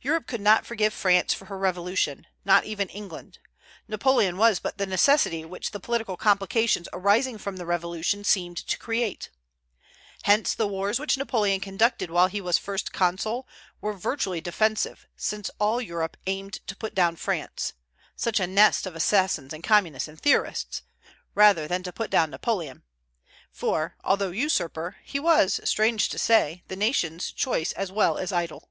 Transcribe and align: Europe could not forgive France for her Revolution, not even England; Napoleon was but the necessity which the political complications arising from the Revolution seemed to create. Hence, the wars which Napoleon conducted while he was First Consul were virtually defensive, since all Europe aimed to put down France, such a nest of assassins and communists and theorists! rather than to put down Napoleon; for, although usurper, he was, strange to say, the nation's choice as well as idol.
Europe 0.00 0.26
could 0.26 0.40
not 0.40 0.66
forgive 0.66 0.92
France 0.92 1.32
for 1.32 1.44
her 1.44 1.56
Revolution, 1.56 2.26
not 2.44 2.64
even 2.64 2.88
England; 2.88 3.38
Napoleon 3.86 4.36
was 4.36 4.58
but 4.58 4.76
the 4.76 4.86
necessity 4.86 5.44
which 5.44 5.70
the 5.70 5.78
political 5.78 6.16
complications 6.16 6.88
arising 6.92 7.38
from 7.38 7.58
the 7.58 7.64
Revolution 7.64 8.24
seemed 8.24 8.56
to 8.56 8.76
create. 8.76 9.30
Hence, 10.24 10.52
the 10.52 10.66
wars 10.66 10.98
which 10.98 11.16
Napoleon 11.16 11.60
conducted 11.60 12.10
while 12.10 12.26
he 12.26 12.40
was 12.40 12.58
First 12.58 12.92
Consul 12.92 13.46
were 13.80 13.92
virtually 13.92 14.40
defensive, 14.40 15.06
since 15.16 15.48
all 15.60 15.80
Europe 15.80 16.16
aimed 16.26 16.54
to 16.66 16.74
put 16.74 16.92
down 16.92 17.14
France, 17.14 17.72
such 18.16 18.40
a 18.40 18.48
nest 18.48 18.84
of 18.84 18.96
assassins 18.96 19.52
and 19.52 19.62
communists 19.62 20.08
and 20.08 20.20
theorists! 20.20 20.82
rather 21.36 21.68
than 21.68 21.84
to 21.84 21.92
put 21.92 22.10
down 22.10 22.30
Napoleon; 22.32 22.82
for, 23.52 23.94
although 24.02 24.32
usurper, 24.32 24.96
he 25.04 25.20
was, 25.20 25.60
strange 25.62 26.08
to 26.08 26.18
say, 26.18 26.64
the 26.66 26.74
nation's 26.74 27.30
choice 27.30 27.70
as 27.74 27.92
well 27.92 28.18
as 28.18 28.32
idol. 28.32 28.68